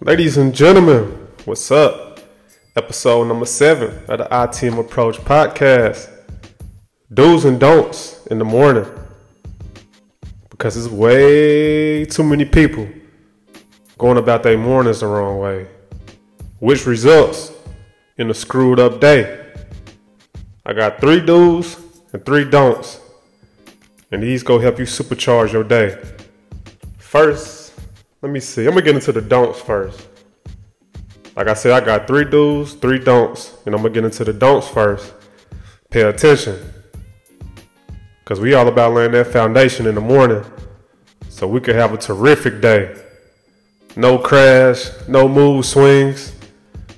[0.00, 2.20] Ladies and gentlemen, what's up?
[2.76, 6.08] Episode number seven of the I Team Approach podcast.
[7.12, 8.86] Do's and don'ts in the morning.
[10.50, 12.88] Because it's way too many people
[13.98, 15.66] going about their mornings the wrong way,
[16.60, 17.50] which results
[18.18, 19.46] in a screwed up day.
[20.64, 21.76] I got three do's
[22.12, 23.00] and three don'ts,
[24.12, 26.00] and these go help you supercharge your day.
[26.98, 27.67] First,
[28.20, 28.66] let me see.
[28.66, 30.08] I'm gonna get into the don'ts first.
[31.36, 34.32] Like I said, I got three do's, three don'ts, and I'm gonna get into the
[34.32, 35.14] don'ts first.
[35.90, 36.58] Pay attention.
[38.24, 40.44] Cause we all about laying that foundation in the morning
[41.28, 42.94] so we could have a terrific day.
[43.96, 46.34] No crash, no mood swings.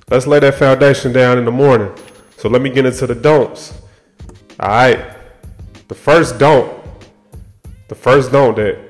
[0.08, 1.94] Let's lay that foundation down in the morning.
[2.36, 3.74] So let me get into the don'ts.
[4.60, 5.04] Alright.
[5.86, 6.82] The first don't,
[7.88, 8.89] the first don't that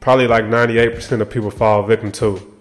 [0.00, 2.54] probably like 98% of people fall victim to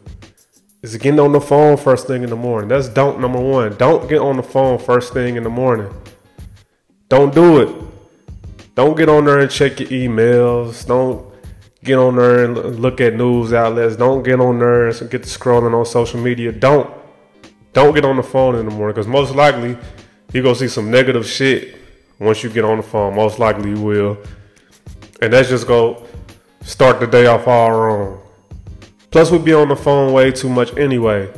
[0.82, 2.70] is getting on the phone first thing in the morning.
[2.70, 3.76] That's don't number one.
[3.78, 5.94] Don't get on the phone first thing in the morning.
[7.10, 7.76] Don't do it.
[8.76, 10.86] Don't get on there and check your emails.
[10.86, 11.26] Don't
[11.84, 13.96] get on there and look at news outlets.
[13.96, 16.52] Don't get on there and get scrolling on social media.
[16.52, 16.94] Don't.
[17.74, 19.78] Don't get on the phone in the morning because most likely
[20.34, 21.76] you're going to see some negative shit
[22.20, 23.16] once you get on the phone.
[23.16, 24.18] Most likely you will.
[25.22, 26.07] And that's just to
[26.68, 28.22] start the day off all wrong.
[29.10, 31.32] Plus, we be on the phone way too much anyway.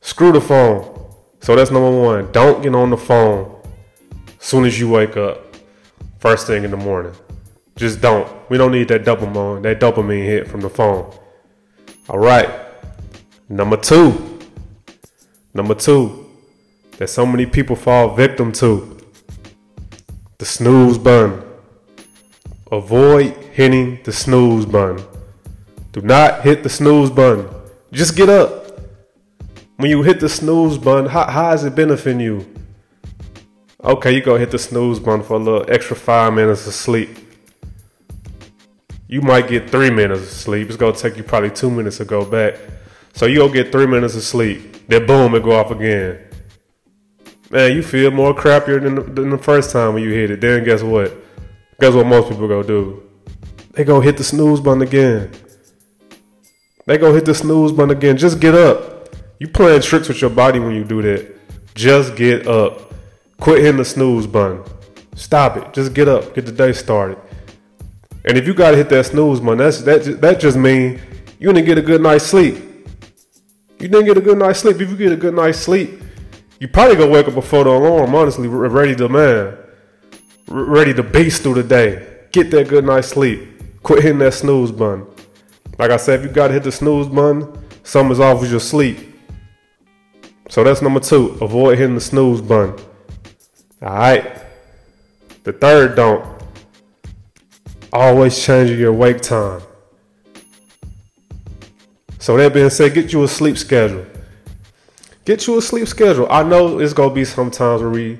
[0.00, 0.90] Screw the phone.
[1.40, 2.32] So that's number one.
[2.32, 3.54] Don't get on the phone
[4.44, 5.56] as soon as you wake up,
[6.18, 7.12] first thing in the morning.
[7.76, 8.28] Just don't.
[8.48, 11.12] We don't need that dopamine, that dopamine hit from the phone.
[12.08, 12.48] All right.
[13.48, 14.38] Number two.
[15.52, 16.30] Number two.
[16.98, 18.98] That so many people fall victim to.
[20.38, 21.43] The snooze button.
[22.74, 25.06] Avoid hitting the snooze button.
[25.92, 27.48] Do not hit the snooze button.
[27.92, 28.80] Just get up.
[29.76, 32.52] When you hit the snooze button, how, how is it benefiting you?
[33.84, 37.16] Okay, you go hit the snooze button for a little extra five minutes of sleep.
[39.06, 40.66] You might get three minutes of sleep.
[40.66, 42.56] It's gonna take you probably two minutes to go back.
[43.12, 44.88] So you go get three minutes of sleep.
[44.88, 46.18] Then boom, it go off again.
[47.50, 50.40] Man, you feel more crappier than the, than the first time when you hit it.
[50.40, 51.23] Then guess what?
[51.80, 53.02] Guess what most people go do?
[53.72, 55.30] They go hit the snooze button again.
[56.86, 58.16] They go hit the snooze button again.
[58.16, 59.14] Just get up.
[59.40, 61.34] You playing tricks with your body when you do that.
[61.74, 62.94] Just get up.
[63.40, 64.62] Quit hitting the snooze button.
[65.16, 65.72] Stop it.
[65.72, 66.34] Just get up.
[66.34, 67.18] Get the day started.
[68.24, 71.00] And if you gotta hit that snooze button, that's that that just means
[71.38, 72.56] you didn't get a good night's sleep.
[73.78, 74.80] You didn't get a good night's sleep.
[74.80, 76.00] If you get a good night's sleep,
[76.58, 78.14] you probably gonna wake up before the alarm.
[78.14, 79.58] Honestly, ready to man,
[80.48, 82.26] ready to beast through the day.
[82.32, 83.82] Get that good night's sleep.
[83.82, 85.06] Quit hitting that snooze button.
[85.78, 88.98] Like I said, if you gotta hit the snooze button, something's off with your sleep.
[90.48, 91.38] So that's number two.
[91.40, 92.82] Avoid hitting the snooze button.
[93.82, 94.42] All right.
[95.42, 96.24] The third don't.
[97.92, 99.62] Always changing your wake time.
[102.18, 104.06] So that being said, get you a sleep schedule.
[105.24, 106.26] Get you a sleep schedule.
[106.30, 108.18] I know it's gonna be sometimes where we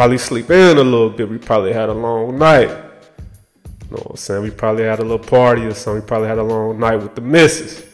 [0.00, 1.28] probably sleep in a little bit.
[1.28, 2.70] We probably had a long night.
[2.70, 4.42] You know what I'm saying?
[4.42, 6.00] We probably had a little party or something.
[6.00, 7.84] We probably had a long night with the missus.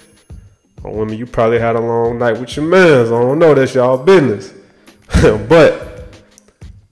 [0.85, 3.09] Or women, you probably had a long night with your mans.
[3.09, 4.55] I don't know, that's y'all business.
[5.49, 6.15] but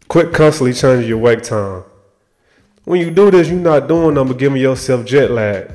[0.08, 1.84] quit constantly changing your wake time.
[2.82, 5.70] When you do this, you're not doing nothing but giving yourself jet lag.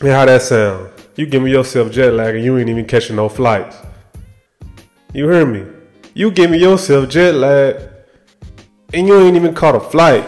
[0.00, 0.92] And how that sound?
[1.16, 3.76] You giving yourself jet lag and you ain't even catching no flights.
[5.12, 5.66] You hear me?
[6.14, 7.95] You giving yourself jet lag
[8.92, 10.26] and you ain't even caught a flight.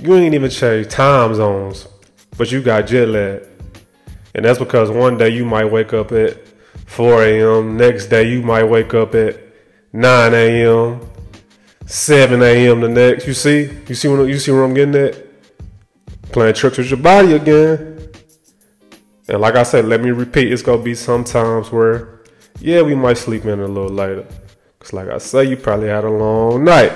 [0.00, 1.86] You ain't even changed time zones,
[2.36, 3.42] but you got jet lag.
[4.34, 6.38] And that's because one day you might wake up at
[6.86, 7.76] 4 a.m.
[7.76, 9.38] Next day you might wake up at
[9.92, 11.00] 9 a.m.
[11.86, 12.80] 7 a.m.
[12.80, 13.26] the next.
[13.26, 13.70] You see?
[13.86, 15.26] You see you see where I'm getting at?
[16.32, 18.10] Playing tricks with your body again.
[19.28, 22.22] And like I said, let me repeat, it's gonna be some times where,
[22.58, 24.26] yeah, we might sleep in a little later.
[24.80, 26.92] Cause like I say, you probably had a long night.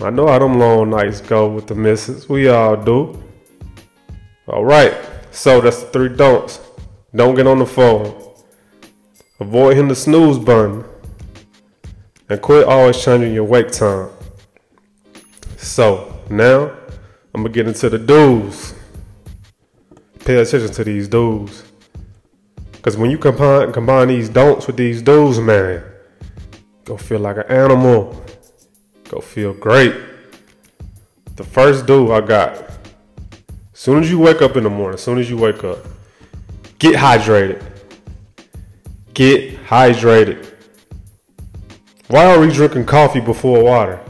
[0.00, 2.28] I know how them long nights go with the missus.
[2.28, 3.22] We all do.
[4.48, 4.94] All right.
[5.30, 6.60] So that's the three don'ts.
[7.14, 8.34] Don't get on the phone.
[9.40, 10.84] Avoid hitting the snooze button.
[12.28, 14.10] And quit always changing your wake time.
[15.56, 16.76] So now
[17.34, 18.74] I'm gonna get into the do's.
[20.24, 21.64] Pay attention to these do's.
[22.82, 25.82] Cause when you combine combine these don'ts with these do's, man,
[26.84, 28.23] go feel like an animal.
[29.08, 29.94] Go feel great.
[31.36, 32.52] The first do I got.
[33.72, 35.78] As soon as you wake up in the morning, as soon as you wake up,
[36.78, 37.62] get hydrated.
[39.14, 40.50] get hydrated.
[42.08, 44.00] Why are we drinking coffee before water?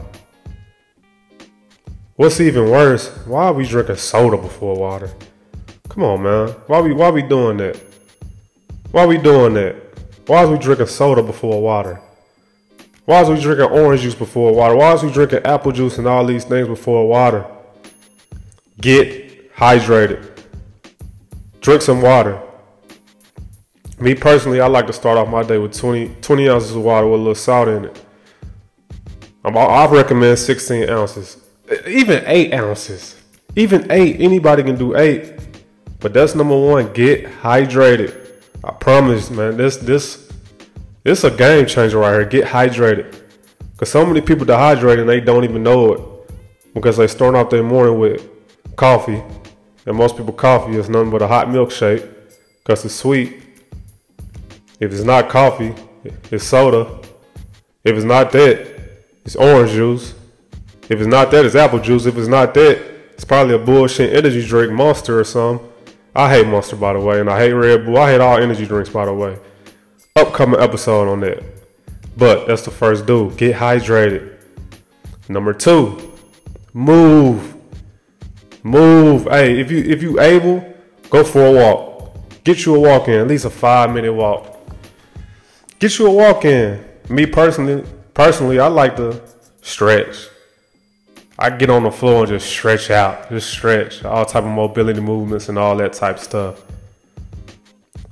[2.15, 5.11] What's even worse, why are we drinking soda before water?
[5.89, 6.49] Come on, man.
[6.67, 7.79] Why we why we doing that?
[8.91, 9.75] Why we doing that?
[10.27, 12.01] Why is we drinking soda before water?
[13.05, 14.75] Why is we drinking orange juice before water?
[14.75, 17.45] Why is we drinking apple juice and all these things before water?
[18.81, 20.41] Get hydrated.
[21.61, 22.41] Drink some water.
[23.99, 27.07] Me personally, I like to start off my day with 20, 20 ounces of water
[27.07, 28.01] with a little salt in it.
[29.43, 31.37] I recommend 16 ounces,
[31.87, 33.21] even eight ounces,
[33.55, 34.19] even eight.
[34.19, 35.33] Anybody can do eight.
[35.99, 36.91] But that's number one.
[36.93, 38.15] Get hydrated.
[38.63, 39.57] I promise, man.
[39.57, 40.24] This this
[41.05, 42.25] this a game changer right here.
[42.25, 43.21] Get hydrated.
[43.77, 46.01] Cause so many people dehydrate and they don't even know it
[46.73, 48.27] because they start off their morning with
[48.75, 49.21] coffee,
[49.85, 52.11] and most people coffee is nothing but a hot milkshake
[52.63, 53.41] because it's sweet.
[54.79, 55.75] If it's not coffee,
[56.31, 57.01] it's soda.
[57.83, 58.67] If it's not that,
[59.23, 60.15] it's orange juice.
[60.89, 62.05] If it's not that, it's apple juice.
[62.05, 62.81] If it's not that,
[63.13, 65.69] it's probably a bullshit energy drink, Monster or something.
[66.15, 67.97] I hate Monster, by the way, and I hate Red Bull.
[67.97, 69.37] I hate all energy drinks, by the way.
[70.17, 71.43] Upcoming episode on that.
[72.15, 73.31] But that's the first do.
[73.31, 74.37] Get hydrated.
[75.27, 76.13] Number two,
[76.73, 77.53] move.
[78.63, 79.23] Move.
[79.23, 80.73] Hey, if you if you able,
[81.09, 82.15] go for a walk.
[82.45, 84.57] Get you a walk in, at least a five minute walk.
[85.79, 86.81] Get you a walk in.
[87.09, 87.83] Me personally,
[88.13, 89.21] personally, I like to
[89.63, 90.29] stretch.
[91.37, 95.01] I get on the floor and just stretch out, just stretch, all type of mobility
[95.01, 96.61] movements and all that type stuff.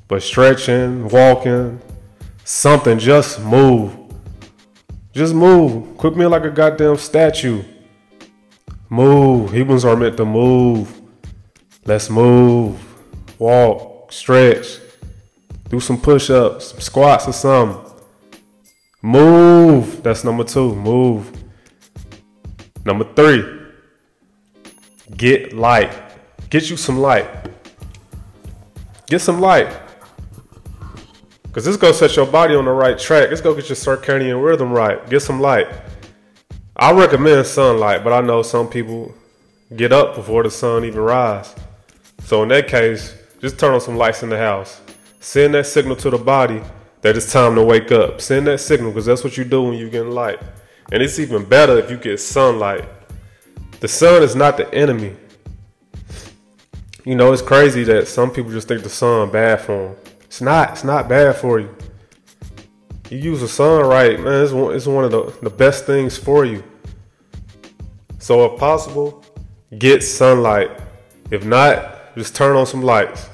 [0.10, 1.80] But stretching, walking,
[2.44, 3.96] something, just move.
[5.12, 5.98] Just move.
[5.98, 7.64] Quit being like a goddamn statue.
[8.90, 9.52] Move.
[9.52, 11.02] Humans are meant to move.
[11.86, 12.80] Let's move.
[13.40, 14.80] Walk, stretch,
[15.68, 17.92] do some push-ups, some squats or something.
[19.02, 20.02] Move.
[20.02, 20.76] That's number two.
[20.76, 21.30] Move.
[22.86, 23.44] Number three,
[25.18, 25.92] get light.
[26.50, 27.28] Get you some light.
[29.08, 29.68] Get some light.
[31.54, 33.30] Because this going to set your body on the right track.
[33.30, 35.08] It's going to get your circadian rhythm right.
[35.08, 35.68] Get some light.
[36.76, 39.14] I recommend sunlight, but I know some people
[39.76, 41.54] get up before the sun even rise.
[42.24, 44.82] So in that case, just turn on some lights in the house.
[45.20, 46.60] Send that signal to the body
[47.02, 48.20] that it's time to wake up.
[48.20, 50.40] Send that signal because that's what you do when you're getting light.
[50.92, 52.90] And it's even better if you get sunlight.
[53.80, 55.16] The sun is not the enemy.
[57.06, 60.03] You know, it's crazy that some people just think the sun bad for them.
[60.34, 60.72] It's not.
[60.72, 61.70] It's not bad for you.
[63.12, 64.44] You use the sun right, man.
[64.44, 66.64] It's one, it's one of the, the best things for you.
[68.18, 69.24] So if possible,
[69.78, 70.72] get sunlight.
[71.30, 73.30] If not, just turn on some lights.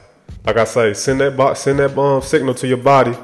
[0.45, 3.17] Like I say, send that bo- send that bomb signal to your body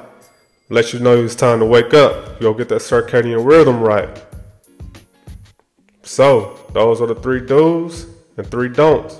[0.69, 2.41] let you know it's time to wake up.
[2.41, 4.23] You'll get that circadian rhythm right.
[6.03, 8.07] So, those are the three do's
[8.37, 9.19] and three don'ts.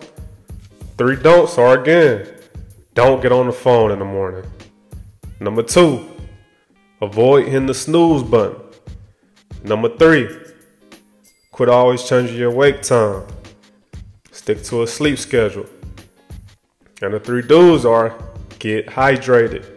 [0.97, 2.34] Three don'ts are again,
[2.95, 4.49] don't get on the phone in the morning.
[5.39, 6.09] Number two,
[7.01, 8.59] avoid hitting the snooze button.
[9.63, 10.27] Number three,
[11.51, 13.27] quit always changing your wake time.
[14.31, 15.67] Stick to a sleep schedule.
[17.03, 18.17] And the three do's are
[18.57, 19.75] get hydrated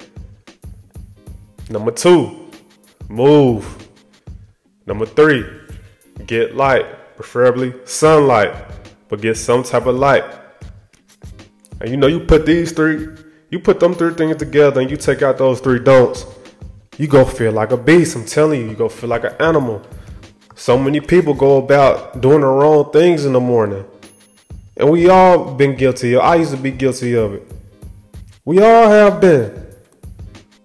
[1.70, 2.48] Number two,
[3.10, 3.88] move.
[4.86, 5.44] Number three,
[6.24, 8.54] get light, preferably sunlight,
[9.08, 10.24] but get some type of light.
[11.80, 13.08] And you know, you put these three,
[13.50, 16.26] you put them three things together and you take out those three don'ts,
[16.96, 18.16] you go feel like a beast.
[18.16, 19.82] I'm telling you, you go feel like an animal.
[20.56, 23.84] So many people go about doing the wrong things in the morning.
[24.76, 27.52] And we all been guilty I used to be guilty of it.
[28.44, 29.66] We all have been.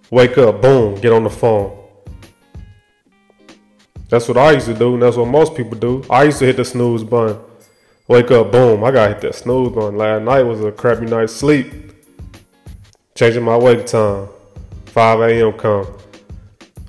[0.09, 1.79] Wake up, boom, get on the phone.
[4.09, 6.05] That's what I used to do, and that's what most people do.
[6.07, 7.39] I used to hit the snooze button.
[8.07, 9.97] Wake up, boom, I gotta hit that snooze button.
[9.97, 11.71] Last night was a crappy night's sleep.
[13.15, 14.27] Changing my wake time.
[14.87, 15.53] 5 a.m.
[15.53, 15.87] come.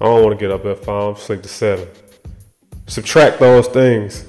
[0.00, 1.87] I don't want to get up at 5, sleep to 7.
[2.88, 4.26] Subtract those things.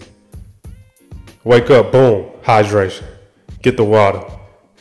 [1.43, 3.05] Wake up, boom, hydration.
[3.63, 4.23] Get the water.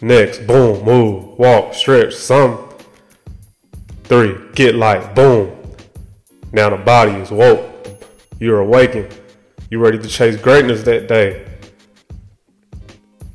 [0.02, 2.68] Next, boom, move, walk, stretch, some.
[4.04, 5.14] Three, get light.
[5.14, 5.58] Boom.
[6.52, 7.70] Now the body is woke.
[8.38, 9.18] You're awakened.
[9.70, 11.46] You're ready to chase greatness that day.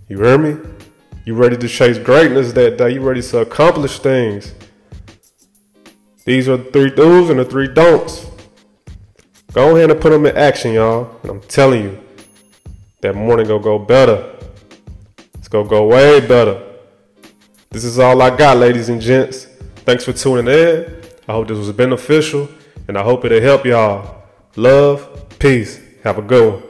[0.10, 0.58] You hear me?
[1.24, 2.94] You ready to chase greatness that day.
[2.96, 4.56] You ready to accomplish things.
[6.26, 8.26] These are the three do's and the three don'ts.
[9.54, 11.16] Go ahead and put them in action, y'all.
[11.22, 12.04] And I'm telling you,
[13.02, 14.36] that morning gonna go better.
[15.36, 16.60] It's gonna go way better.
[17.70, 19.46] This is all I got, ladies and gents.
[19.86, 21.04] Thanks for tuning in.
[21.28, 22.50] I hope this was beneficial,
[22.88, 24.24] and I hope it'll help y'all.
[24.56, 25.80] Love, peace.
[26.04, 26.69] Have a good one.